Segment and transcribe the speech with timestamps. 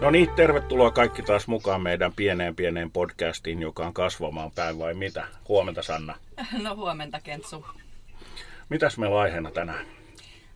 [0.00, 4.94] No niin, tervetuloa kaikki taas mukaan meidän pieneen pieneen podcastiin, joka on kasvamaan päin vai
[4.94, 5.26] mitä?
[5.48, 6.14] Huomenta Sanna.
[6.62, 7.66] No huomenta Kentsu.
[8.68, 9.86] Mitäs meillä on aiheena tänään?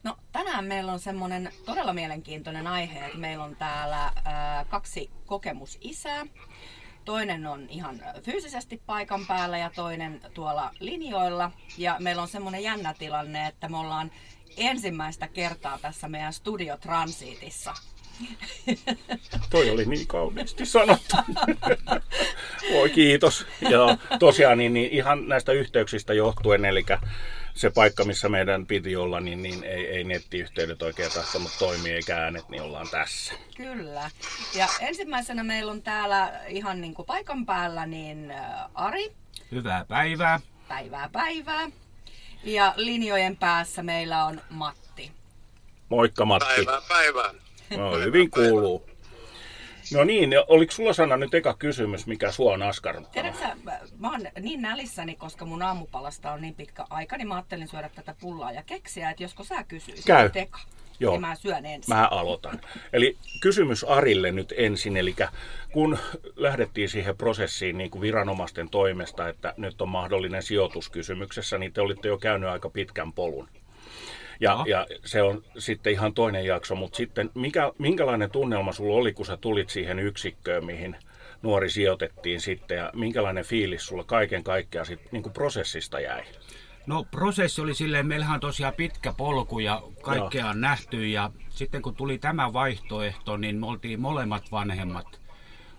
[0.02, 6.26] No tänään meillä on semmoinen todella mielenkiintoinen aihe, että meillä on täällä ää, kaksi kokemusisää.
[7.04, 11.50] Toinen on ihan fyysisesti paikan päällä ja toinen tuolla linjoilla.
[11.78, 14.10] Ja meillä on semmoinen jännä tilanne, että me ollaan
[14.56, 17.74] ensimmäistä kertaa tässä meidän studiotransitissa.
[19.50, 21.16] Toi oli niin kauniisti sanottu.
[22.72, 23.46] Voi kiitos.
[23.60, 26.84] Ja tosiaan niin, niin ihan näistä yhteyksistä johtuen, eli
[27.54, 32.16] se paikka, missä meidän piti olla, niin, niin ei, ei nettiyhteydet oikein tahtonut toimia eikä
[32.16, 33.34] äänet, niin ollaan tässä.
[33.56, 34.10] Kyllä.
[34.54, 39.12] Ja ensimmäisenä meillä on täällä ihan niin kuin paikan päällä niin ä, Ari.
[39.52, 40.40] Hyvää päivää.
[40.68, 41.70] Päivää päivää.
[42.44, 45.12] Ja linjojen päässä meillä on Matti.
[45.88, 46.46] Moikka Matti.
[46.54, 47.43] Päivää päivään.
[47.80, 48.86] No, hyvin kuuluu.
[49.94, 53.12] No niin, oliko sulla Sanna nyt eka kysymys, mikä sua on askarruttanut?
[53.12, 57.34] Tiedätkö mä- mä oon niin nälissäni, koska mun aamupalasta on niin pitkä aika, niin mä
[57.34, 60.30] ajattelin syödä tätä pullaa ja keksiä, että josko sä kysyisit Käy.
[60.34, 60.58] eka,
[61.00, 61.12] Joo.
[61.12, 61.94] niin mä syön ensin.
[61.94, 62.60] Mä aloitan.
[62.92, 65.14] Eli kysymys Arille nyt ensin, eli
[65.72, 65.98] kun
[66.36, 71.80] lähdettiin siihen prosessiin niin kuin viranomaisten toimesta, että nyt on mahdollinen sijoitus kysymyksessä, niin te
[71.80, 73.48] olitte jo käynyt aika pitkän polun.
[74.40, 79.12] Ja, ja se on sitten ihan toinen jakso, mutta sitten mikä, minkälainen tunnelma sulla oli,
[79.12, 80.96] kun sä tulit siihen yksikköön, mihin
[81.42, 86.22] nuori sijoitettiin sitten, ja minkälainen fiilis sulla kaiken kaikkiaan sit, niin kuin prosessista jäi?
[86.86, 91.82] No prosessi oli silleen, meillähän on tosiaan pitkä polku ja kaikkea on nähty ja sitten
[91.82, 95.20] kun tuli tämä vaihtoehto, niin me oltiin molemmat vanhemmat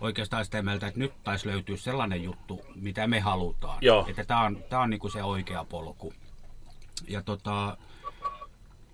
[0.01, 3.77] oikeastaan sitä mieltä, että nyt taisi löytyä sellainen juttu, mitä me halutaan.
[3.81, 4.05] Joo.
[4.09, 6.13] Että tämä on, tää on niinku se oikea polku.
[7.07, 7.77] Ja tota,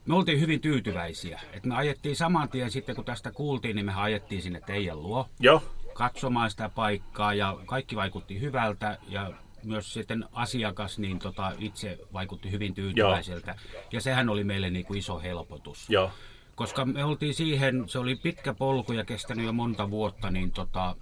[0.06, 1.42] me oltiin hyvin tyytyväisiä.
[1.54, 5.30] Et me ajettiin saman tien sitten, kun tästä kuultiin, niin me ajettiin sinne teidän luo
[5.40, 9.32] Joo, katsomaan sitä paikkaa ja kaikki vaikutti hyvältä ja
[9.64, 13.56] myös sitten asiakas niin tota, itse vaikutti hyvin tyytyväiseltä.
[13.92, 15.90] Ja sehän oli meille niin kuin iso helpotus.
[15.90, 16.12] joo,
[16.56, 20.96] Koska me oltiin siihen, se oli pitkä polku ja kestänyt jo monta vuotta, niin tota,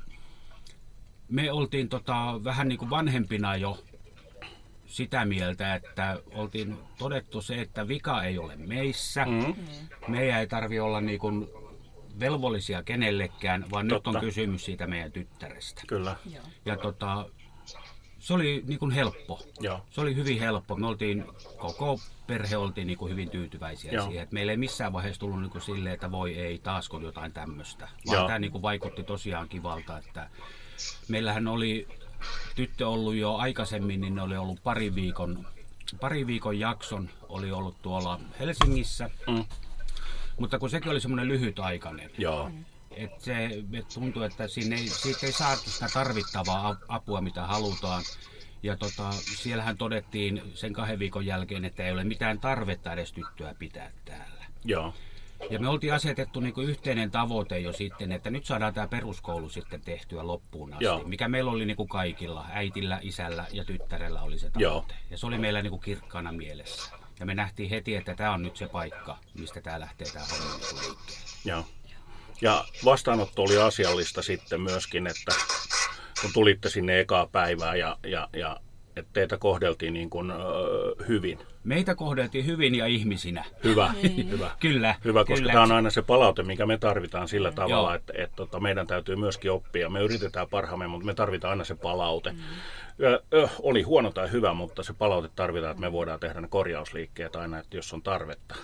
[1.29, 3.83] me oltiin tota, vähän niin kuin vanhempina jo
[4.89, 9.25] sitä mieltä, että oltiin todettu se, että vika ei ole meissä.
[9.25, 9.55] mm,
[10.07, 11.47] Meidän ei tarvi olla niin kuin
[12.19, 14.09] velvollisia kenellekään, vaan nyt Totta.
[14.09, 15.81] on kysymys siitä meidän tyttärestä.
[15.87, 16.43] kyllä, Joo.
[16.65, 17.25] Ja tota,
[18.19, 19.39] se oli niin kuin helppo.
[19.59, 20.75] joo, Se oli hyvin helppo.
[20.75, 21.25] Me oltiin,
[21.57, 24.05] koko perhe oltiin niin kuin hyvin tyytyväisiä Joo.
[24.05, 24.23] siihen.
[24.23, 27.87] Että meillä ei missään vaiheessa tullut niin kuin silleen, että voi ei, taasko jotain tämmöistä.
[28.05, 28.15] Joo.
[28.15, 30.29] Vaan tämä niin kuin vaikutti tosiaan kivalta, että
[31.07, 31.87] meillähän oli
[32.55, 35.47] tyttö ollut jo aikaisemmin, niin ne oli ollut pari viikon,
[35.99, 39.09] pari viikon jakson, oli ollut tuolla Helsingissä.
[39.27, 39.45] Mm.
[40.39, 42.51] Mutta kun sekin oli semmoinen lyhytaikainen, joo,
[42.91, 48.03] et se et tuntuu, että siinä ei, siitä ei saatu sitä tarvittavaa apua, mitä halutaan.
[48.63, 53.55] Ja tota, siellähän todettiin sen kahden viikon jälkeen, että ei ole mitään tarvetta edes tyttöä
[53.59, 54.45] pitää täällä.
[54.65, 54.93] joo,
[55.49, 59.81] Ja me oltiin asetettu niin yhteinen tavoite jo sitten, että nyt saadaan tämä peruskoulu sitten
[59.81, 60.83] tehtyä loppuun asti.
[60.83, 61.03] Joo.
[61.03, 64.73] Mikä meillä oli niin kuin kaikilla, äitillä, isällä ja tyttärellä oli se Joo.
[64.73, 64.95] tavoite.
[65.11, 66.91] Ja se oli meillä niin kuin kirkkaana mielessä.
[67.19, 70.57] Ja me nähtiin heti, että tämä on nyt se paikka, mistä tämä lähtee tämä homma
[70.57, 71.21] niin kuin liikkeelle.
[71.45, 71.65] joo.
[72.41, 75.35] Ja vastaanotto oli asiallista sitten myöskin, että
[76.21, 78.59] kun tulitte sinne ekaa päivää ja, ja, ja
[78.95, 80.35] että teitä kohdeltiin niin kuin, ö,
[81.07, 81.39] hyvin.
[81.63, 83.45] Meitä kohdeltiin hyvin ja ihmisinä.
[83.63, 83.93] Hyvä,
[84.31, 84.51] hyvä.
[84.59, 84.95] Kyllä.
[85.05, 85.53] Hyvä, koska kyllä.
[85.53, 87.93] tämä on aina se palaute, mikä me tarvitaan sillä tavalla, Joo.
[87.93, 89.89] että, että tota, meidän täytyy myöskin oppia.
[89.89, 92.33] Me yritetään parhaamme, mutta me tarvitaan aina se palaute.
[93.03, 96.47] Ö, ö, oli huono tai hyvä, mutta se palaute tarvitaan, että me voidaan tehdä ne
[96.47, 98.55] korjausliikkeet aina, että jos on tarvetta.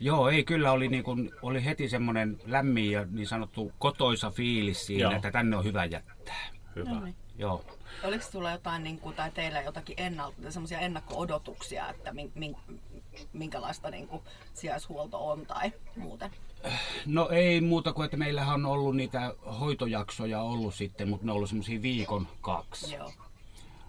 [0.00, 4.86] Joo, ei kyllä oli, niin kuin, oli heti semmoinen lämmin ja niin sanottu kotoisa fiilis
[4.86, 5.12] siinä, Joo.
[5.12, 6.46] että tänne on hyvä jättää.
[6.76, 6.90] Hyvä.
[6.90, 7.14] No niin.
[7.38, 7.64] Joo.
[8.04, 12.56] Oliko sulla jotain, niin kuin, tai teillä jotakin ennalta, semmoisia ennakko-odotuksia, että min, min,
[13.32, 14.22] minkälaista niin kuin,
[14.54, 16.30] sijaishuolto on tai muuten?
[17.06, 21.36] No ei muuta kuin, että meillähän on ollut niitä hoitojaksoja ollut sitten, mutta ne on
[21.36, 22.94] ollut semmoisia viikon kaksi.
[22.94, 23.12] Joo.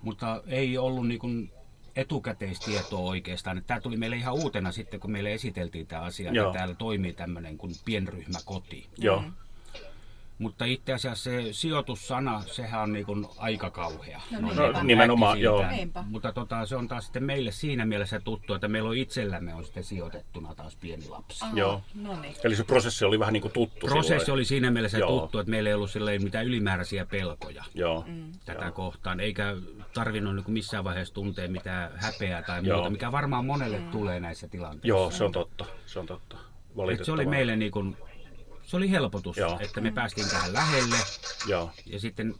[0.01, 1.51] Mutta ei ollut niin kuin
[1.95, 3.63] etukäteistietoa oikeastaan.
[3.67, 6.47] Tämä tuli meille ihan uutena sitten, kun meille esiteltiin tämä asia, Joo.
[6.47, 8.89] että täällä toimii tämmöinen kuin pienryhmäkoti.
[8.97, 9.23] Joo,
[10.39, 14.21] Mutta itse asiassa se sijoitussana, sehän on niin kuin aika kauhea.
[14.31, 15.67] No niin kuin nimenomaan, joo.
[15.67, 16.03] Niinpä.
[16.07, 19.63] Mutta tota, se on taas sitten meille siinä mielessä tuttu, että meillä on itsellämme on
[19.63, 21.45] sitten sijoitettuna taas pieni lapsi.
[21.45, 21.81] Aha, Joo.
[21.95, 22.35] No niin.
[22.43, 24.31] eli se prosessi oli vähän niin kuin tuttu Prosessi silloin.
[24.31, 25.19] oli siinä mielessä Joo.
[25.19, 25.89] tuttu, että meillä ei ollut
[26.19, 28.05] mitään ylimääräisiä pelkoja Joo,
[28.45, 28.71] tätä Joo.
[28.71, 29.55] kohtaan, eikä
[29.93, 32.77] tarvinnut niin missään vaiheessa tuntea mitään häpeää tai Joo.
[32.77, 34.87] muuta, mikä varmaan monelle tulee näissä tilanteissa.
[34.87, 36.37] Joo, se on totta, se on totta.
[36.91, 37.97] Et se oli meille niin kuin,
[38.69, 39.59] se oli helpotus, Joo.
[39.61, 40.95] että me päästiin tähän lähelle.
[41.47, 42.35] Joo, Ja sitten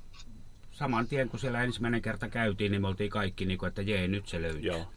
[0.71, 4.07] saman tien, kun siellä ensimmäinen kerta käytiin, niin me oltiin kaikki, niin kuin, että jee,
[4.07, 4.61] nyt se löytyy.
[4.61, 4.93] joo.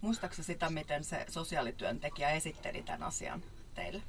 [0.00, 3.42] Muistaaksä sitä, miten se sosiaalityöntekijä esitteli tämän asian
[3.74, 4.02] teille?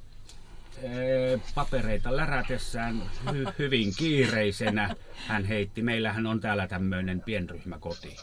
[0.82, 4.96] Ee, papereita lärätessään hy- hyvin kiireisenä
[5.26, 5.82] hän heitti.
[5.82, 8.16] Meillähän on täällä tämmöinen pienryhmäkoti.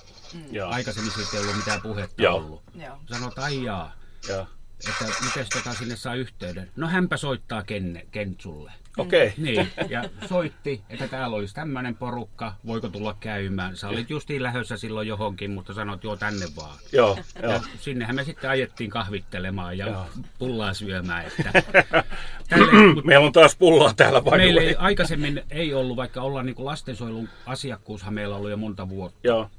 [0.51, 2.35] Joo, Aikaisemmin siitä ei ollut mitään puhetta Joo.
[2.37, 2.63] ollut.
[2.75, 2.97] Joo.
[3.11, 3.93] Sanoit, ai jaa,
[4.29, 4.47] joo.
[4.89, 6.71] Että miten tota sinne saa yhteyden.
[6.75, 8.71] No hänpä soittaa Ken, Kentsulle.
[8.97, 9.33] Okei.
[9.37, 13.77] Niin, ja soitti, että täällä olisi tämmöinen porukka, voiko tulla käymään.
[13.77, 16.77] Sä olit justiin lähössä silloin johonkin, mutta sanoit joo tänne vaan.
[16.93, 17.51] Joo, joo.
[17.51, 20.05] Ja sinnehän me sitten ajettiin kahvittelemaan ja Joo.
[20.39, 21.25] pullaa syömään.
[21.25, 21.51] Että
[22.49, 26.45] tälle, mut Meillä on taas pulloa täällä the meillä ei, aikaisemmin ei ollut, vaikka ollaan
[26.45, 29.49] niin lastensuojelun asiakkuushan meillä ollut jo monta vuotta, Joo,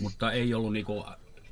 [0.00, 1.04] mutta ei ollut niin kuin,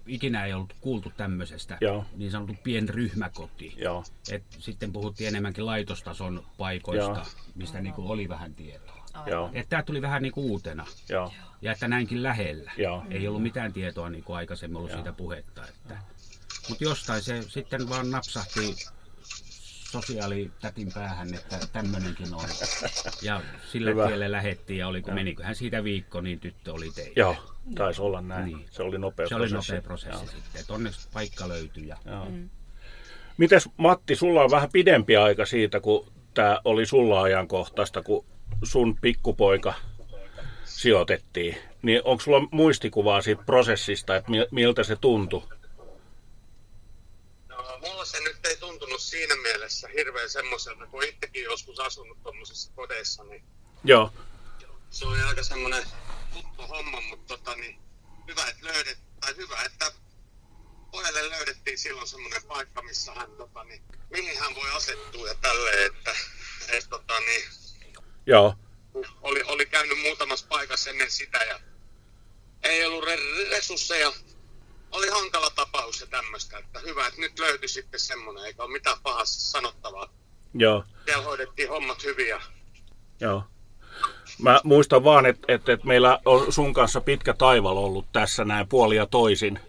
[0.07, 2.05] ikinä ei ollut kuultu tämmöisestä Joo.
[2.17, 3.75] niin sanottu pienryhmäkoti.
[3.77, 7.25] joo, Et sitten puhuttiin enemmänkin laitostason paikoista, Joo.
[7.55, 9.05] mistä niin kuin oli vähän tietoa.
[9.27, 10.87] joo, Että tämä tuli vähän niin kuin uutena.
[11.09, 11.33] joo.
[11.63, 12.73] Ja että näinkin lähellä.
[12.79, 13.03] Joo.
[13.11, 15.69] Ei ollut mitään tietoa niin kuin aikaisemmin ollut siitä puhetta.
[15.69, 15.99] Että.
[16.69, 18.77] Mutta jostain se sitten vaan napsahti
[20.03, 22.49] sosiaalitätin päähän, että tämmöinenkin on.
[23.23, 23.41] Ja
[23.73, 24.07] sillä Hyvä.
[24.07, 27.13] tielle lähettiin ja oliko, meniköhän siitä viikko, niin tyttö oli teillä.
[27.17, 27.37] Joo,
[27.75, 28.45] taisi olla näin.
[28.47, 28.67] Niin.
[28.71, 29.73] Se oli nopea Se oli prosessi.
[29.73, 30.27] nopea prosessi Joo.
[30.27, 30.61] sitten.
[30.61, 31.89] Et onneksi paikka löytyi.
[31.89, 31.97] Ja...
[32.07, 32.29] Joo.
[33.39, 38.25] Mites Matti, sulla on vähän pidempi aika siitä, kun tämä oli sulla ajankohtaista, kun
[38.63, 39.75] sun pikkupoika
[40.65, 41.57] sijoitettiin.
[41.83, 45.43] Niin onko sulla muistikuvaa siitä prosessista, että mi- miltä se tuntui?
[47.49, 48.37] No, mulla se nyt
[49.11, 53.45] siinä mielessä hirveän semmoiselta, kun itsekin joskus asunut tuommoisissa kodeissa, niin
[53.85, 54.13] Joo,
[54.91, 55.85] se oli aika semmoinen
[56.33, 57.79] tuttu homma, mutta tota, niin,
[58.29, 59.93] hyvä, että löydet, tai hyvä, että
[60.91, 65.87] pojalle löydettiin silloin semmoinen paikka, missä hän, tota, niin, mihin hän voi asettua ja tälleen,
[65.87, 66.15] että
[66.69, 67.45] et, tota, niin,
[68.27, 68.55] joo,
[69.23, 71.61] oli, oli käynyt muutamassa paikassa ennen sitä ja
[72.63, 74.13] ei ollut re- resursseja.
[74.95, 78.97] Oli hankala tapaus ja tämmöistä, että hyvä, että nyt löytyi sitten semmoinen, eikä ole mitään
[79.03, 80.09] pahassa sanottavaa.
[80.55, 82.41] joo, Siellä hoidettiin hommat hyvin ja
[83.21, 83.45] joo.
[84.39, 88.69] Mä muistan vaan, että, että, että meillä on sun kanssa pitkä taival ollut tässä näin
[88.69, 89.61] puoli ja toisin.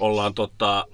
[0.00, 0.86] Ollaan tota,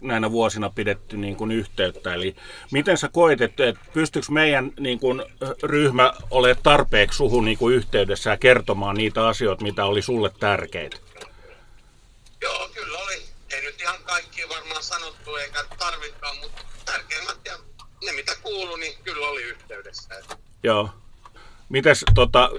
[0.00, 2.14] näinä vuosina pidetty niin kuin yhteyttä.
[2.14, 2.36] Eli
[2.70, 5.22] miten sä koet, että, että pystyykö meidän niin kuin,
[5.62, 10.96] ryhmä olemaan tarpeeksi suhun niin kuin yhteydessä ja kertomaan niitä asioita, mitä oli sulle tärkeitä?
[12.42, 13.22] Joo, kyllä oli.
[13.50, 17.58] Ei nyt ihan kaikki varmaan sanottu eikä tarvitkaan, mutta tärkeimmät ja
[18.04, 20.22] ne mitä kuului, niin kyllä oli yhteydessä.
[20.62, 20.90] Joo.
[21.68, 22.50] Mites, tota,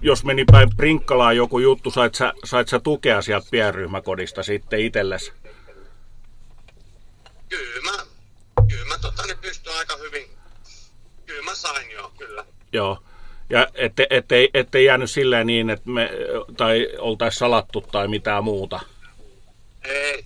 [0.00, 5.32] jos meni päin Prinkkalaan joku juttu, sait sä, sait sä tukea sieltä pienryhmäkodista sitten itsellesi?
[7.48, 8.06] Kyllä mä,
[8.68, 10.30] kyllä mä tota, niin pystyn aika hyvin.
[11.26, 12.44] Kyllä mä sain joo, kyllä.
[12.72, 13.02] Joo.
[13.50, 16.10] Ja ette, ettei, ettei jäänyt silleen niin, että me
[16.56, 18.80] tai oltaisiin salattu tai mitään muuta.
[19.86, 20.24] Ei,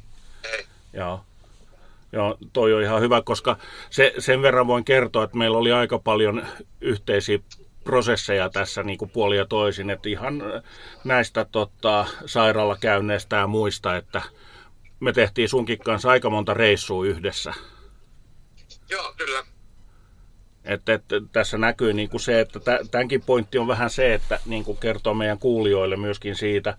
[0.52, 0.64] ei.
[0.92, 1.24] Joo.
[2.12, 3.56] Joo, toi on ihan hyvä, koska
[3.90, 6.46] se, sen verran voin kertoa, että meillä oli aika paljon
[6.80, 7.38] yhteisiä
[7.84, 10.42] prosesseja tässä niin kuin puoli ja toisin, että ihan
[11.04, 14.22] näistä tota, sairaalakäynneistä ja muista, että
[15.00, 17.54] me tehtiin sunkin kanssa aika monta reissua yhdessä.
[18.90, 19.44] Joo, kyllä.
[20.64, 24.40] Että, että tässä näkyy niin kuin se, että tä- tämänkin pointti on vähän se, että
[24.46, 26.76] niin kuin kertoo meidän kuulijoille myöskin siitä,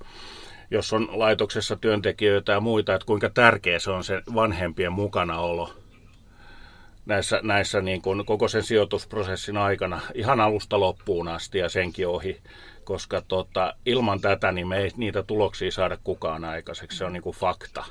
[0.71, 5.73] jos on laitoksessa työntekijöitä ja muita, että kuinka tärkeä se on se vanhempien mukanaolo
[7.05, 12.41] näissä, näissä niin kuin koko sen sijoitusprosessin aikana ihan alusta loppuun asti ja senkin ohi,
[12.83, 17.23] koska tota, ilman tätä niin me ei niitä tuloksia saada kukaan aikaiseksi, se on niin
[17.23, 17.85] kuin fakta.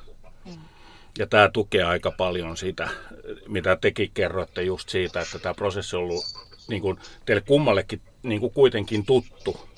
[1.19, 2.89] Ja tämä tukee aika paljon sitä,
[3.49, 6.25] mitä tekin kerroitte just siitä, että tämä prosessi on ollut
[6.69, 9.69] niin kuin, teille kummallekin niin kuin kuitenkin tuttu.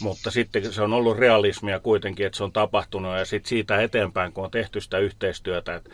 [0.00, 4.32] Mutta sitten se on ollut realismia kuitenkin, että se on tapahtunut ja sitten siitä eteenpäin,
[4.32, 5.90] kun on tehty sitä yhteistyötä, että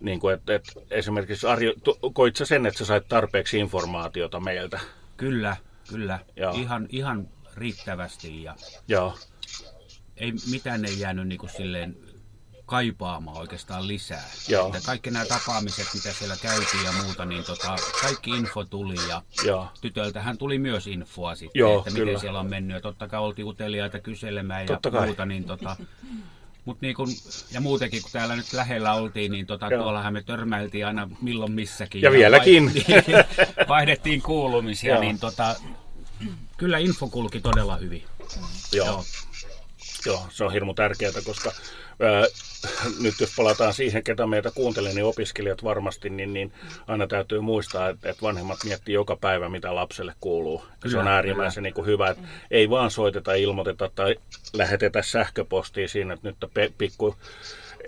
[0.00, 1.74] niin kuin, että, että esimerkiksi Arjo,
[2.12, 4.80] koit sä sen, että sä sait tarpeeksi informaatiota meiltä?
[5.16, 5.56] Kyllä,
[5.88, 6.18] kyllä.
[6.36, 6.54] Joo.
[6.54, 8.56] Ihan, ihan riittävästi ja
[8.88, 9.14] Joo,
[10.16, 11.96] ei mitään ei jäänyt niin kuin silleen
[12.66, 14.24] kaipaamaan oikeastaan lisää.
[14.48, 14.66] Joo.
[14.66, 19.22] Että kaikki nämä tapaamiset, mitä siellä käytiin ja muuta, niin tota, kaikki info tuli ja
[19.44, 22.18] joo, tytöltähän tuli myös infoa sitten, Joo, että miten kyllä.
[22.20, 22.74] siellä on mennyt.
[22.74, 25.06] Ja totta kai oltiin uteliaita kyselemään Totta ja kai.
[25.06, 25.76] muuta, niin tota,
[26.64, 27.08] Mut niin kun,
[27.52, 29.82] ja muutenkin, kun täällä nyt lähellä oltiin, niin tota, Joo.
[29.82, 32.02] tuollahan me törmäiltiin aina milloin missäkin.
[32.02, 32.72] Ja vieläkin.
[32.74, 35.00] vai- vaihdettiin kuulumisia, Joo.
[35.00, 35.56] niin tota,
[36.56, 38.04] kyllä info kulki todella hyvin.
[38.72, 39.04] joo.
[40.06, 41.52] Joo, se on hirmu tärkeää, koska
[43.00, 46.52] nyt jos palataan siihen, ketä meitä kuuntelee, niin opiskelijat varmasti, niin, niin
[46.86, 50.64] aina täytyy muistaa, että, että vanhemmat miettii joka päivä, mitä lapselle kuuluu.
[50.90, 54.16] Se on äärimmäisen niin kuin hyvä, että ei vaan soiteta, ilmoiteta tai
[54.52, 57.16] lähetetä sähköpostia siinä, että nyt pikku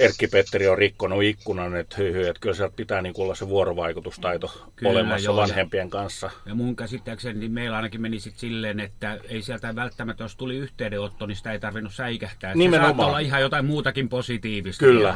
[0.00, 4.70] Erkki-Petteri on rikkonut ikkunan, että hyy, hyy, että kyllä sieltä pitää niin olla se vuorovaikutustaito
[4.76, 6.30] kyllä, olemassa joo, vanhempien kanssa.
[6.46, 10.56] Ja mun käsittääkseni niin meillä ainakin meni sitten silleen, että ei sieltä välttämättä, jos tuli
[10.56, 12.54] yhteydenotto, niin sitä ei tarvinnut säikähtää.
[12.54, 12.96] Nimenomaan.
[12.96, 14.84] Se olla ihan jotain muutakin positiivista.
[14.84, 15.14] Kyllä,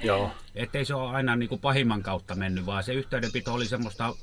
[0.00, 0.30] joo.
[0.54, 4.14] Ettei se ole aina niin kuin pahimman kautta mennyt, vaan se yhteydenpito oli semmoista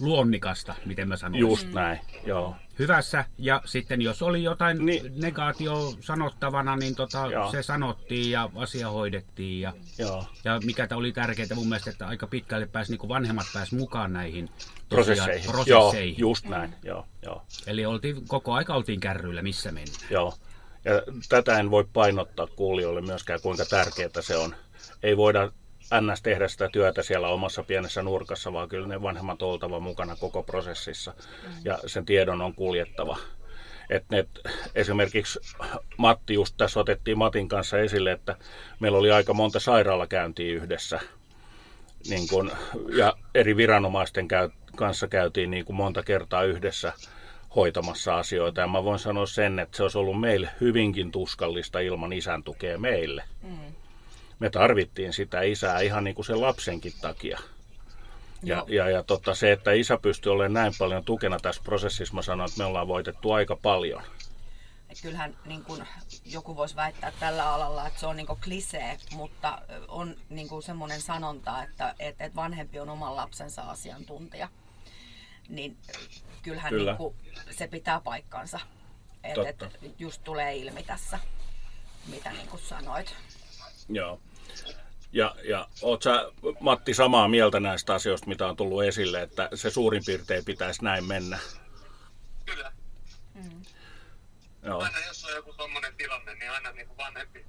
[0.00, 1.40] luonnikasta, miten mä sanoisin.
[1.40, 5.20] Just näin, joo hyvässä ja sitten jos oli jotain niin.
[5.20, 9.60] negaatio sanottavana, niin tota, se sanottiin ja asia hoidettiin.
[9.60, 10.24] Ja, Joo.
[10.44, 14.48] ja mikä oli tärkeää mun mielestä, että aika pitkälle pääsi, niin vanhemmat pääsi mukaan näihin
[14.88, 15.50] prosesseihin.
[15.50, 16.18] prosesseihin.
[16.18, 16.74] Joo, just näin.
[16.82, 17.42] Joo, joo.
[17.66, 20.06] Eli oltiin, koko aika oltiin kärryillä, missä mennään.
[20.10, 20.34] Joo.
[20.84, 20.92] Ja
[21.28, 24.54] tätä en voi painottaa kuulijoille myöskään, kuinka tärkeää se on.
[25.02, 25.52] Ei voida
[26.00, 26.22] ns.
[26.22, 31.14] tehdä sitä työtä siellä omassa pienessä nurkassa, vaan kyllä ne vanhemmat oltava mukana koko prosessissa
[31.64, 33.18] ja sen tiedon on kuljettava.
[33.90, 34.26] Et ne,
[34.74, 35.40] esimerkiksi
[35.96, 38.36] Matti just tässä otettiin Matin kanssa esille, että
[38.80, 41.00] meillä oli aika monta sairaalakäyntiä yhdessä.
[42.08, 42.50] Niin kun,
[42.96, 46.92] ja eri viranomaisten käy, kanssa käytiin niin kuin monta kertaa yhdessä
[47.56, 48.60] hoitamassa asioita.
[48.60, 52.78] Ja mä voin sanoa sen, että se olisi ollut meille hyvinkin tuskallista ilman isän tukea
[52.78, 53.24] meille.
[53.42, 53.65] Mm
[54.38, 57.38] me tarvittiin sitä isää ihan niin kuin sen lapsenkin takia.
[58.42, 62.22] Ja, ja, ja tota, se, että isä pystyy olemaan näin paljon tukena tässä prosessissa, mä
[62.22, 64.02] sanon, että me ollaan voitettu aika paljon.
[65.02, 65.84] Kyllähän niin kun,
[66.24, 71.62] joku voisi väittää tällä alalla, että se on niin klisee, mutta on niin semmoinen sanonta,
[71.62, 74.48] että et, et vanhempi on oman lapsensa asiantuntija.
[75.48, 75.76] Niin
[76.42, 76.90] kyllähän Kyllä.
[76.90, 77.14] niin kuin,
[77.50, 78.60] se pitää paikkansa.
[79.24, 79.56] Että et,
[79.98, 81.18] just tulee ilmi tässä,
[82.06, 83.14] mitä niin kuin sanoit.
[83.88, 84.20] Joo.
[85.12, 89.70] Ja, ja oot sä, Matti, samaa mieltä näistä asioista, mitä on tullut esille, että se
[89.70, 91.38] suurin piirtein pitäisi näin mennä?
[92.46, 92.72] Kyllä.
[93.34, 93.62] Mm.
[94.62, 94.82] Joo.
[94.82, 97.46] Aina jos on joku tommonen tilanne, niin aina niin kuin vanhempi,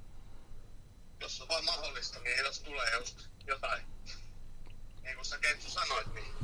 [1.20, 3.82] jos on vaan mahdollista, niin jos tulee just jotain,
[5.02, 6.34] niin kuin sä Kentsu sanoit, niin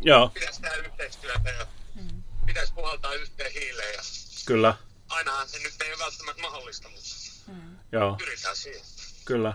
[0.00, 0.28] Joo.
[0.28, 2.22] pitäisi tehdä yhteistyötä ja mm.
[2.46, 3.94] pitäisi puhaltaa yhteen hiileen.
[3.94, 4.02] Ja
[4.46, 4.74] Kyllä.
[5.08, 7.08] Ainahan se nyt ei ole välttämättä mahdollista, mutta
[7.46, 7.78] mm.
[7.92, 8.16] Joo.
[8.16, 8.84] pyritään siihen.
[9.24, 9.54] Kyllä.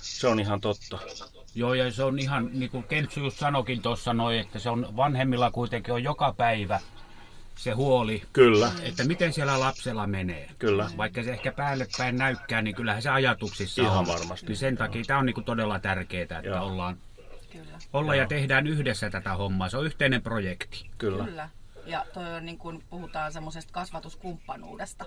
[0.00, 0.98] Se on ihan totta.
[1.54, 4.96] Joo, ja se on ihan, niin kuin Kentsu just sanokin tuossa noin, että se on
[4.96, 6.80] vanhemmilla kuitenkin on joka päivä
[7.58, 8.72] se huoli, kyllä.
[8.82, 10.50] että miten siellä lapsella menee.
[10.58, 10.90] Kyllä.
[10.96, 14.06] Vaikka se ehkä päälle päin näykkää, niin kyllähän se ajatuksissa Ihan on.
[14.06, 14.46] varmasti.
[14.46, 16.66] Niin sen takia tämä on niin kuin todella tärkeää, että Joo.
[16.66, 16.98] ollaan
[17.52, 17.78] Kyllä.
[17.92, 19.68] olla ja tehdään yhdessä tätä hommaa.
[19.68, 20.90] Se on yhteinen projekti.
[20.98, 21.24] Kyllä.
[21.24, 21.48] Kyllä.
[21.86, 25.04] Ja toi on niin kuin puhutaan semmoisesta kasvatuskumppanuudesta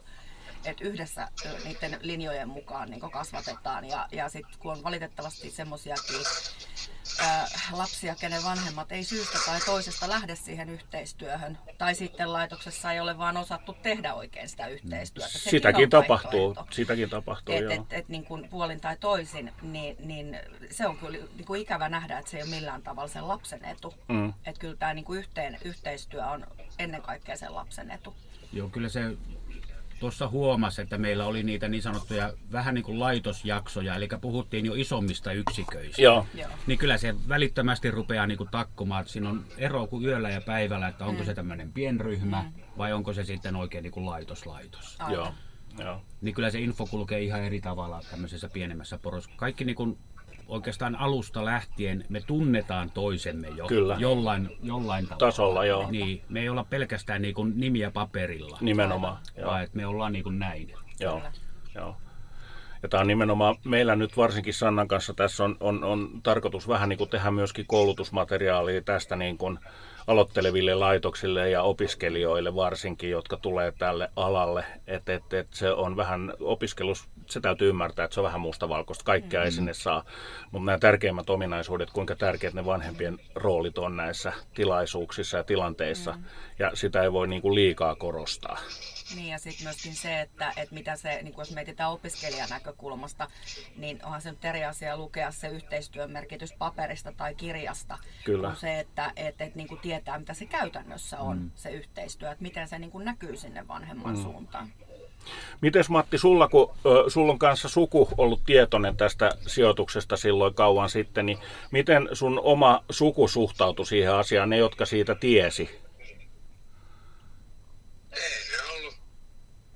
[0.65, 1.27] että yhdessä
[1.63, 3.85] niiden linjojen mukaan niin kasvatetaan.
[3.85, 6.21] Ja, ja sitten kun on valitettavasti semmoisiakin
[7.71, 13.17] lapsia, kenen vanhemmat ei syystä tai toisesta lähde siihen yhteistyöhön, tai sitten laitoksessa ei ole
[13.17, 15.29] vaan osattu tehdä oikein sitä yhteistyötä.
[15.29, 20.39] Sekin sitäkin tapahtuu, sitäkin tapahtuu, et, et, et, niin kuin puolin tai toisin, niin, niin
[20.69, 23.65] se on kyllä niin kuin ikävä nähdä, että se ei ole millään tavalla sen lapsen
[23.65, 23.93] etu.
[24.07, 24.33] Mm.
[24.45, 26.47] Että kyllä tämä niin kuin yhteen, yhteistyö on
[26.79, 28.15] ennen kaikkea sen lapsen etu.
[28.53, 29.01] Joo, kyllä se
[30.01, 34.73] tuossa huomasi, että meillä oli niitä niin sanottuja vähän niin kuin laitosjaksoja, eli puhuttiin jo
[34.73, 36.01] isommista yksiköistä.
[36.01, 36.25] Joo.
[36.67, 40.41] Niin kyllä se välittömästi rupeaa niin kuin takkumaan, että siinä on ero kuin yöllä ja
[40.41, 41.25] päivällä, että onko mm.
[41.25, 42.63] se tämmöinen pienryhmä mm.
[42.77, 44.97] vai onko se sitten oikein niin kuin laitoslaitos.
[45.09, 45.33] Joo.
[45.79, 46.01] Joo.
[46.21, 49.29] Niin kyllä se info kulkee ihan eri tavalla tämmöisessä pienemmässä porossa.
[49.35, 49.97] Kaikki niin kuin
[50.47, 53.95] oikeastaan alusta lähtien me tunnetaan toisemme jo Kyllä.
[53.99, 55.27] jollain, jollain tavalla.
[55.27, 55.91] Tasolla, joo.
[55.91, 58.57] Niin, me ei olla pelkästään niin kuin nimiä paperilla.
[58.61, 59.17] Nimenomaan.
[59.45, 60.73] Vaan että me ollaan niin kuin näin.
[60.99, 61.21] Joo,
[61.75, 61.97] joo.
[62.83, 66.89] Ja tämä on nimenomaan meillä nyt varsinkin Sannan kanssa tässä on, on, on tarkoitus vähän
[66.89, 69.59] niin kuin tehdä myöskin koulutusmateriaalia tästä niin kuin
[70.07, 74.65] aloitteleville laitoksille ja opiskelijoille varsinkin, jotka tulee tälle alalle.
[74.87, 79.03] Että et, et se on vähän opiskelus, se täytyy ymmärtää, että se on vähän mustavalkoista.
[79.03, 79.45] Kaikkea mm-hmm.
[79.45, 80.05] ei sinne saa.
[80.51, 86.11] Mutta nämä tärkeimmät ominaisuudet, kuinka tärkeät ne vanhempien roolit on näissä tilaisuuksissa ja tilanteissa.
[86.11, 86.25] Mm-hmm.
[86.59, 88.57] Ja sitä ei voi niin kuin liikaa korostaa.
[89.15, 93.27] Niin ja sitten myöskin se, että, että mitä se, niin jos mietitään opiskelijan näkökulmasta,
[93.77, 98.47] niin onhan se nyt eri asia lukea se yhteistyön merkitys paperista tai kirjasta, Kyllä.
[98.47, 101.51] kuin se, että että että niin kuin tietää, mitä se käytännössä on, mm.
[101.55, 104.23] se yhteistyö, että miten se niin kuin näkyy sinne vanhemman mm.
[104.23, 104.69] suuntaan.
[105.61, 110.89] Mites Matti, sulla, kun ö, sulla on kanssa suku ollut tietoinen tästä sijoituksesta silloin kauan
[110.89, 111.39] sitten, niin
[111.71, 115.81] miten sun oma suku suhtautui siihen asiaan, ne jotka siitä tiesi?
[118.11, 118.19] Ei
[118.51, 118.93] ne ollut,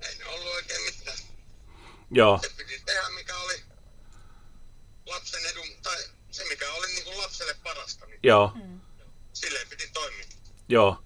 [0.08, 1.18] ei ne ollut oikein mitään.
[2.10, 2.38] Joo.
[2.42, 3.54] Se piti tehdä, mikä oli
[5.06, 5.96] lapsen edun, tai
[6.30, 8.06] se mikä oli niin kuin lapselle parasta.
[8.06, 8.52] Niin Joo.
[9.32, 10.24] Silleen piti toimia.
[10.68, 10.98] Joo.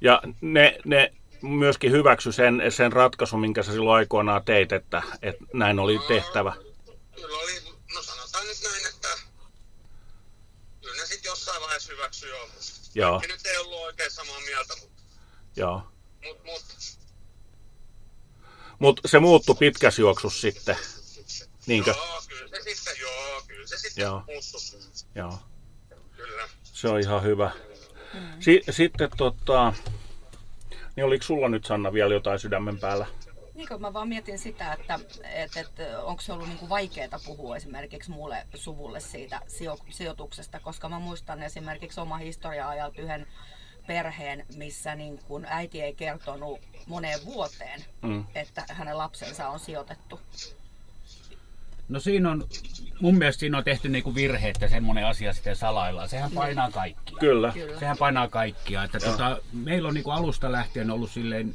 [0.00, 1.12] Ja ne, ne
[1.42, 6.54] myöskin hyväksy sen, sen ratkaisun, minkä sä silloin aikoinaan teit, että, että näin oli tehtävä.
[7.14, 7.52] Kyllä oli,
[7.94, 9.08] no sanotaan nyt näin, että
[10.80, 12.48] kyllä ne sitten jossain vaiheessa hyväksyi joo.
[12.94, 13.10] Joo.
[13.18, 15.02] Kaikki nyt ei ollut oikein samaa mieltä, mutta
[15.56, 15.82] Joo.
[16.24, 16.64] mut, mut,
[18.78, 20.76] Mutta se muuttui pitkässä juoksussa sitten.
[21.66, 21.90] Niinkö?
[21.90, 24.22] joo, kyllä se sitten, joo, kyllä se sitten Joo.
[24.26, 24.60] muuttui.
[25.14, 25.38] Joo.
[26.16, 26.48] Kyllä.
[26.62, 27.50] Se on ihan hyvä.
[28.40, 29.72] Si- sitten tota,
[30.96, 33.06] niin oliko sulla nyt Sanna vielä jotain sydämen päällä?
[33.54, 34.98] Niin kun mä vaan mietin sitä, että,
[35.34, 40.88] että, että onko se ollut niin vaikeaa puhua esimerkiksi muulle suvulle siitä sijo- sijoituksesta, koska
[40.88, 43.26] mä muistan esimerkiksi oma historia-ajalta yhden
[43.86, 48.24] perheen, missä niin kun äiti ei kertonut moneen vuoteen, Mm.
[48.34, 50.20] että hänen lapsensa on sijoitettu.
[51.88, 52.44] No siinä on,
[53.00, 56.08] mun mielestä siinä on tehty niinku virhe, että semmoinen asia sitten salaillaan.
[56.08, 57.16] Sehän painaa kaikkia.
[57.20, 57.52] Kyllä.
[57.52, 57.78] Kyllä.
[57.78, 58.84] Sehän painaa kaikkia.
[58.84, 61.54] Että tota, meillä on niinku alusta lähtien ollut silleen,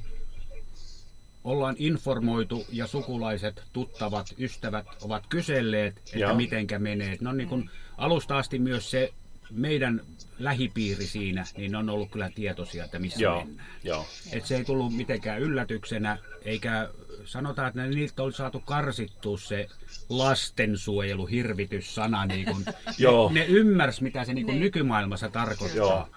[1.43, 6.35] ollaan informoitu ja sukulaiset, tuttavat, ystävät ovat kyselleet, että Joo.
[6.35, 7.17] mitenkä menee.
[7.21, 9.13] No niin kuin alusta asti myös se
[9.51, 10.01] meidän
[10.39, 13.45] lähipiiri siinä, niin on ollut kyllä tietoisia, että missä Joo.
[13.45, 13.67] mennään.
[13.83, 14.05] Joo.
[14.31, 16.89] Et se ei tullut mitenkään yllätyksenä, eikä
[17.25, 19.67] sanotaan, että niiltä oli saatu karsittua se
[20.09, 22.25] lastensuojelu, hirvityssana.
[22.25, 22.65] Niin kun,
[22.97, 23.29] Joo.
[23.33, 24.63] ne, ne ymmärsi, mitä se niin kun Niin.
[24.63, 25.77] nykymaailmassa tarkoittaa.
[25.77, 26.07] Joo.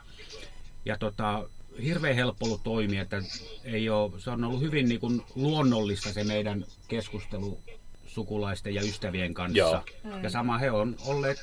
[0.85, 1.49] Ja tota,
[1.85, 3.23] hirveän helppo ollut toimia, että
[3.65, 7.61] ei ole, se on ollut hyvin niin kun luonnollista se meidän keskustelu
[8.07, 9.59] sukulaisten ja ystävien kanssa.
[9.59, 9.83] Joo.
[10.23, 11.39] Ja sama he on olleet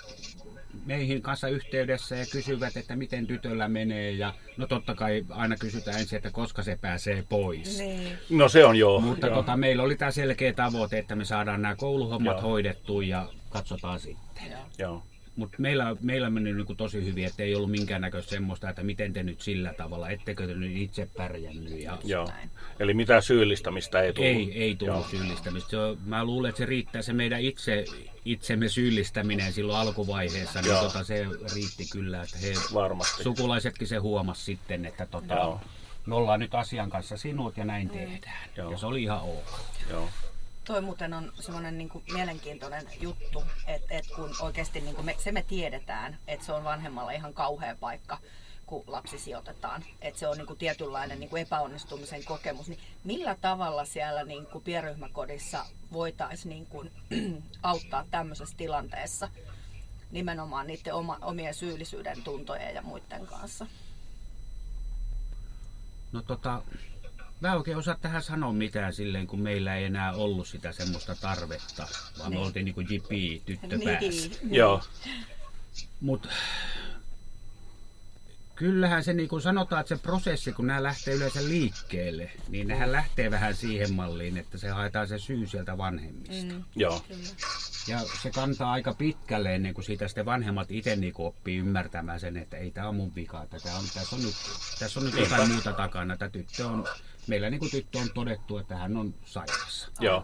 [0.86, 4.12] meihin kanssa yhteydessä ja kysyvät, että miten tytöllä menee.
[4.12, 7.80] Ja no totta kai aina kysytään ensin, että koska se pääsee pois.
[7.80, 8.18] Niin.
[8.30, 9.02] No se on joo.
[9.02, 9.36] Mutta joo.
[9.36, 12.42] tota, meillä oli tämä selkeä tavoite, että me saadaan nämä kouluhommat Joo.
[12.42, 14.52] hoidettua ja katsotaan sitten.
[14.52, 14.60] Joo.
[14.80, 15.04] Joo.
[15.38, 19.24] Mutta meillä, meillä meni niinku tosi hyvin, että ei ollut minkäännäköistä semmoista, että miten te
[19.24, 21.82] nyt sillä tavalla, ettekö te nyt itse pärjännyt.
[21.82, 22.26] Ja Joo.
[22.28, 22.50] Näin.
[22.80, 24.32] Eli mitään syyllistämistä ei tullut.
[24.32, 25.08] ei, ei tullut Joo.
[25.10, 25.70] syyllistämistä.
[25.70, 27.86] Se on, mä luulen, että se riittää se meidän itse,
[28.26, 30.62] itsemme syyllistäminen silloin alkuvaiheessa.
[30.62, 30.84] Niin Joo.
[30.84, 33.24] tota, se riitti kyllä, että he, Varmasti.
[33.24, 35.62] sukulaisetkin se huomasi sitten, että tota, Joo.
[36.06, 38.50] me ollaan nyt asian kanssa sinut ja näin tehdään.
[38.58, 38.72] Joo.
[38.72, 39.60] Ja se oli ihan ok.
[39.90, 40.10] Joo.
[40.68, 45.44] Toi muuten on semmoinen niin mielenkiintoinen juttu, että et kun oikeasti niin me, se me
[45.48, 48.18] tiedetään, että se on vanhemmalla ihan kauhea paikka,
[48.66, 49.84] kun lapsi sijoitetaan.
[50.02, 52.68] Että se on niin kuin tietynlainen niin kuin epäonnistumisen kokemus.
[52.68, 56.92] Niin millä tavalla siellä niin kuin pienryhmäkodissa voitaisiin niin kuin,
[57.64, 59.30] auttaa tämmöisessä tilanteessa
[60.12, 63.66] nimenomaan niiden oma, omien syyllisyyden tuntojen ja muiden kanssa?
[66.12, 66.62] No tota,
[67.42, 71.16] mä en oikein osaa tähän sanoa mitään silleen, kun meillä ei enää ollut sitä semmoista
[71.16, 71.88] tarvetta,
[72.20, 72.46] vaan me Niin.
[72.46, 74.30] oltiin niinku JP, tyttö päässä.
[74.52, 74.84] Joo.
[76.02, 76.28] Mut
[78.56, 82.92] kyllähän se niin kuin sanotaan, että se prosessi, kun nämä lähtee yleensä liikkeelle, niin nehän
[82.92, 86.54] lähtee vähän siihen malliin, että se haetaan se syy sieltä vanhemmista.
[86.54, 86.64] Mm.
[86.76, 87.06] Joo.
[87.88, 92.38] Ja se kantaa aika pitkälle ennen kuin siitä sitten vanhemmat itse niin oppii ymmärtämään sen,
[92.38, 94.36] että ei tämä on mun vika, että tää on, tässä on nyt,
[94.80, 96.18] tässä on nyt jotain muuta takana.
[96.18, 96.88] Tämä tyttö on,
[97.28, 99.92] meillä niin kuin tyttö on todettu, että hän on sairaassa.
[100.00, 100.24] Joo.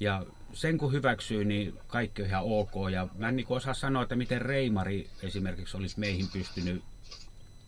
[0.00, 2.72] Ja sen kun hyväksyy, niin kaikki on ihan ok.
[2.92, 6.82] Ja mä en niin osaa sanoa, että miten Reimari esimerkiksi olisi meihin pystynyt,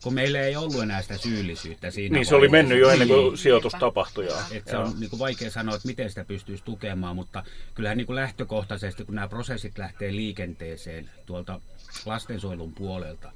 [0.03, 3.23] kun meillä ei ollut enää sitä syyllisyyttä siinä Niin se oli mennyt jo ennen kuin
[3.23, 3.37] Niin.
[3.37, 4.25] sijoitus tapahtui.
[4.25, 4.39] Joo.
[4.51, 8.07] Et se on niin kuin vaikea sanoa, että miten sitä pystyisi tukemaan, mutta kyllähän niin
[8.07, 11.61] kuin lähtökohtaisesti, kun nämä prosessit lähtee liikenteeseen tuolta
[12.05, 13.31] lastensuojelun puolelta,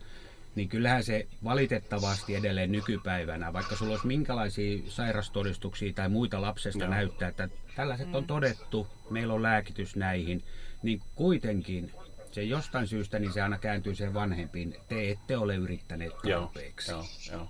[0.60, 6.90] niin kyllähän se valitettavasti edelleen nykypäivänä, vaikka sulla olisi minkälaisia sairastodistuksia tai muita lapsesta Joo.
[6.90, 10.44] näyttää, että tällaiset on todettu, meillä on lääkitys näihin,
[10.84, 11.92] niin kuitenkin
[12.32, 14.76] se jostain syystä niin se aina kääntyy sen vanhempiin.
[14.88, 16.42] Te ette ole yrittäneet Joo.
[16.42, 16.92] tarpeeksi.
[16.92, 17.06] Joo.
[17.32, 17.48] Joo.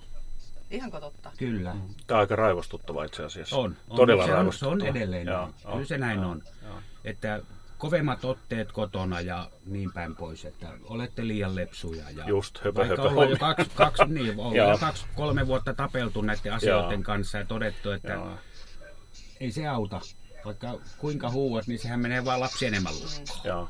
[0.72, 1.32] Ihanko totta?
[1.38, 1.76] Kyllä.
[2.08, 3.56] Tämä on aika raivostuttava itse asiassa.
[3.56, 3.76] On.
[3.90, 5.54] on Todella se on, se on edelleen Joo, näin.
[5.64, 6.44] joo, Kyllä se näin joo, on.
[6.64, 6.82] joo.
[7.04, 7.42] Että
[7.80, 12.10] kovemmat otteet kotona ja niin päin pois, että olette liian lepsuja.
[12.10, 15.74] Ja Just, höpö, vaikka höpö ollaan jo kaksi, kaksi, niin, ollaan jo kaksi, kolme vuotta
[15.74, 18.38] tapeltu näiden asioiden kanssa ja todettu, että Joo.
[19.40, 20.02] ei se auta.
[20.46, 23.70] Vaikka kuinka huuat, niin sehän menee vaan lapsi enemmän lukkoon.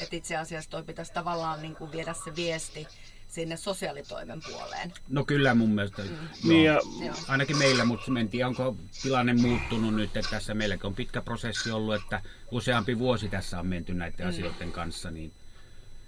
[0.00, 2.86] Et itse asiassa toi pitäisi tavallaan niin kuin viedä se viesti
[3.34, 4.92] sinne sosiaalitoimen puoleen.
[5.08, 6.02] No kyllä mun mielestä.
[6.44, 6.80] Niin joo.
[7.04, 7.14] ja.
[7.28, 11.70] Ainakin meillä, mutta en tiedä, onko tilanne muuttunut nyt, että tässä meilläkin on pitkä prosessi
[11.70, 15.32] ollut, että useampi vuosi tässä on menty näiden asioiden kanssa, niin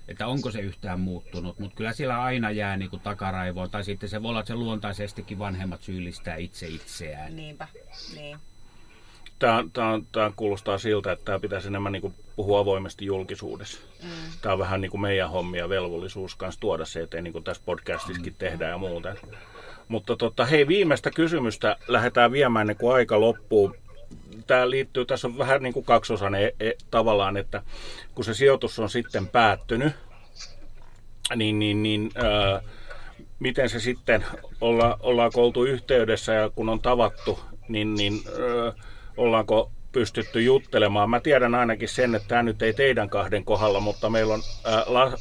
[0.09, 4.09] että onko se yhtään muuttunut, mutta kyllä siellä aina jää niin kuin takaraivoon, tai sitten
[4.09, 7.37] se voi olla, että se luontaisestikin vanhemmat syyllistää itse itseään.
[7.37, 7.69] Niinpä,
[8.15, 8.39] niin.
[9.39, 13.81] Tämä, tämä, tämä kuulostaa siltä, että tämä pitäisi enemmän niin kuin puhua avoimesti julkisuudessa.
[14.03, 14.09] Mm.
[14.43, 17.63] Tämä on vähän niin kuin meidän hommia velvollisuus kanssa tuoda se eteen, niin kuin tässä
[17.67, 19.19] podcastissakin tehdään ja muuten.
[19.89, 23.77] Mutta tota, hei, viimeistä kysymystä lähdetään viemään ennen kuin aika loppuu.
[24.47, 27.63] Tämä liittyy, tässä on vähän niin kuin kaksosainen e, e, tavallaan, että
[28.15, 29.93] kun se sijoitus on sitten päättynyt,
[31.37, 32.61] niin, niin, niin ää,
[33.39, 34.25] miten se sitten,
[34.61, 38.85] olla, ollaanko oltu yhteydessä ja kun on tavattu, niin, niin ää,
[39.17, 41.11] ollaanko pystytty juttelemaan.
[41.11, 44.83] Mä tiedän ainakin sen, että tämä nyt ei teidän kahden kohdalla, mutta meillä on ää,
[44.87, 45.13] la,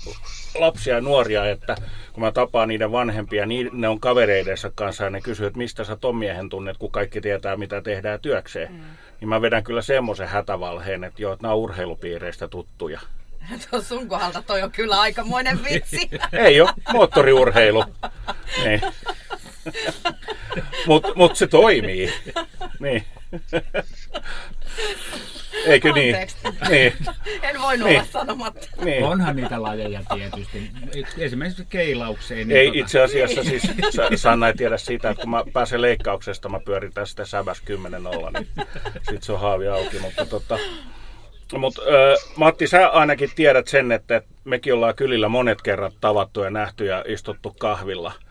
[0.56, 1.76] lapsia ja nuoria, että
[2.14, 5.84] kun mä tapaan niiden vanhempia, niin ne on kavereidensa kanssa ja ne kysyy, että mistä
[5.84, 8.72] sä ton miehen tunnet, kun kaikki tietää, mitä tehdään työkseen.
[8.72, 8.82] Mm.
[9.20, 13.00] Niin mä vedän kyllä semmoisen hätävalheen, että joo, että nämä on urheilupiireistä tuttuja.
[13.70, 16.10] Tuo sun kohdalta toi on kyllä aikamoinen vitsi.
[16.46, 17.84] ei ole, moottoriurheilu.
[18.64, 18.82] niin.
[20.88, 22.14] Mutta mut se toimii.
[22.80, 23.06] niin.
[25.66, 26.16] Eikö niin?
[26.70, 26.94] niin?
[27.44, 28.00] En voinut niin.
[28.00, 28.68] olla sanomatta.
[28.84, 29.04] Niin.
[29.04, 30.72] Onhan niitä lajeja tietysti.
[31.18, 32.48] Esimerkiksi keilaukseen.
[32.48, 32.80] Niin ei tota...
[32.80, 33.64] itse asiassa siis,
[34.16, 38.32] Sanna ei tiedä sitä, että kun mä pääsen leikkauksesta, mä pyörin tästä säväs 10 olla,
[38.32, 38.48] niin
[39.10, 40.00] sit se on haavi auki.
[40.00, 40.60] Mutta tota,
[41.58, 41.82] mutta
[42.36, 47.04] Matti, sä ainakin tiedät sen, että mekin ollaan kylillä monet kerrat tavattu ja nähty ja
[47.08, 48.14] istuttu kahvilla–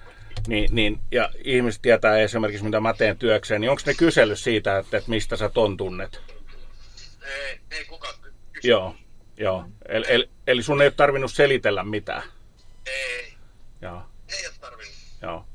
[0.46, 4.78] niin, niin, ja ihmiset tietää esimerkiksi, mitä mä teen työkseen, niin onko ne kysellyt siitä,
[4.78, 6.20] että, että mistä sä ton tunnet?
[7.22, 8.14] Ei, ei kukaan
[8.52, 8.68] kysy.
[8.68, 8.94] Joo,
[9.36, 9.64] joo.
[9.88, 12.22] Eli, eli, eli sun ei ole tarvinnut selitellä mitään?
[12.86, 13.32] Ei.
[13.82, 14.02] Joo.
[14.38, 14.94] Ei ole tarvinnut.
[15.22, 15.46] Joo.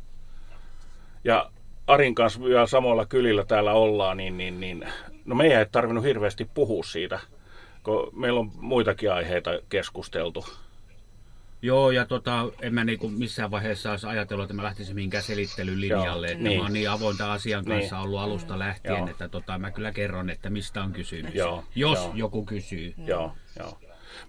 [1.23, 1.51] Ja
[1.87, 4.87] Arin kanssa vielä samalla kylillä täällä ollaan, niin, niin, niin
[5.25, 7.19] no meidän ei tarvinnut hirveästi puhua siitä,
[7.83, 10.45] kun meillä on muitakin aiheita keskusteltu.
[11.61, 16.27] Joo, ja tota, en mä niinku missään vaiheessa olisi ajatellut, että mä lähtisin mihinkään selittelylinjalle.
[16.27, 16.57] Joo, että niin.
[16.57, 18.05] Mä oon niin avointa asian kanssa niin.
[18.05, 19.09] ollut alusta lähtien, joo.
[19.09, 21.35] että tota, mä kyllä kerron, että mistä on kysymys.
[21.35, 22.11] Joo, jos joo.
[22.15, 22.93] joku kysyy.
[22.97, 23.79] Joo, joo.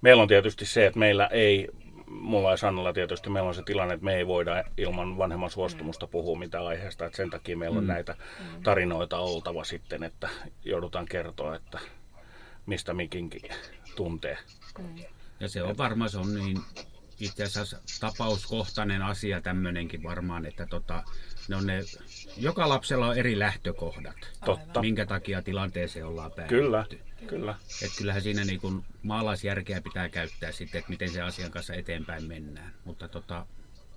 [0.01, 1.69] Meillä on tietysti se, että meillä ei,
[2.07, 6.07] mulla ja Sannalla tietysti meillä on se tilanne, että me ei voida ilman vanhemman suostumusta
[6.07, 7.07] puhua mitä aiheesta.
[7.07, 7.89] Että sen takia meillä on mm.
[7.89, 8.17] näitä
[8.63, 10.29] tarinoita oltava sitten, että
[10.65, 11.79] joudutaan kertoa, että
[12.67, 13.43] mistä mikinkin
[13.97, 14.39] tuntee.
[15.41, 16.59] Ja se on varmaan se on niin
[17.21, 21.03] itse asiassa tapauskohtainen asia tämmöinenkin varmaan, että tota,
[21.49, 21.81] ne on ne,
[22.37, 24.81] joka lapsella on eri lähtökohdat, Totta.
[24.81, 26.55] minkä takia tilanteeseen ollaan päädytty.
[26.55, 26.85] Kyllä,
[27.27, 27.55] kyllä.
[27.83, 32.25] Et kyllähän siinä niin kun maalaisjärkeä pitää käyttää sitten, että miten se asian kanssa eteenpäin
[32.25, 32.73] mennään.
[32.85, 33.47] Mutta tota,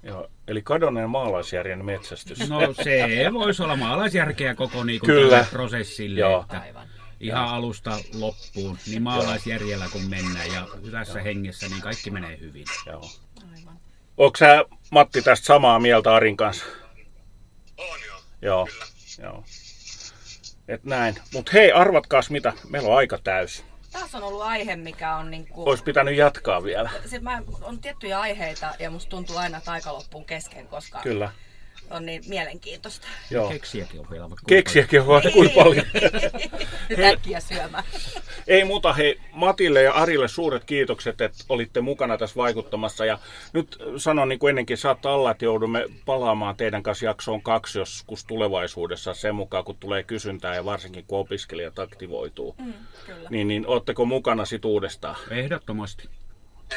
[0.04, 2.50] Joo, eli kadonneen maalaisjärjen metsästys.
[2.50, 5.46] No se voisi olla maalaisjärkeä koko niin Kyllä.
[5.52, 6.20] prosessille.
[6.20, 6.42] Joo.
[6.42, 6.88] Että, Aivan
[7.24, 11.24] ihan alusta loppuun, niin maalaisjärjellä kun mennään ja hyvässä Joo.
[11.24, 12.66] hengessä, niin kaikki menee hyvin.
[12.86, 13.10] Joo.
[13.58, 13.80] Aivan.
[14.18, 16.66] Onko sä Matti tästä samaa mieltä Arin kanssa?
[17.78, 18.20] On joo.
[18.42, 18.66] Joo.
[18.66, 18.86] Kyllä.
[19.30, 19.44] joo.
[20.68, 21.16] Et näin.
[21.34, 23.64] Mut hei, arvatkaas mitä, meillä on aika täys.
[23.92, 25.70] Taas on ollut aihe, mikä on niin kuin...
[25.70, 26.90] Olisi pitänyt jatkaa vielä.
[27.06, 31.32] Se, mä, on tiettyjä aiheita ja musta tuntuu aina, että aika loppuu kesken, koska Kyllä
[31.90, 33.08] on niin mielenkiintoista.
[33.32, 33.50] Joo.
[33.50, 35.86] Keksiäkin on vielä Keksiäkin on vaikka kuinka paljon.
[37.04, 37.84] Äkkiä syömään.
[38.48, 43.06] Ei muuta, hei Matille ja Arille suuret kiitokset, että olitte mukana tässä vaikuttamassa.
[43.06, 43.20] Ja
[43.54, 48.26] nyt sanon niin kuin ennenkin, saattaa olla, että joudumme palaamaan teidän kanssa jaksoon kaksi joskus
[48.26, 52.56] tulevaisuudessa sen mukaan, kun tulee kysyntää ja varsinkin kun opiskelijat aktivoituu.
[52.60, 52.74] Mm,
[53.06, 53.30] kyllä.
[53.30, 55.16] Niin, niin ootteko mukana sit uudestaan?
[55.30, 56.10] Ehdottomasti.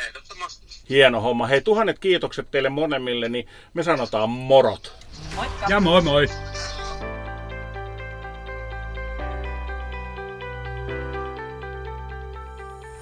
[0.06, 0.65] Ehdottomasti.
[0.90, 1.46] Hieno homma.
[1.46, 4.92] Hei, tuhannet kiitokset teille monemmille, niin me sanotaan morot.
[5.36, 5.66] Moikka.
[5.68, 6.28] Ja moi moi.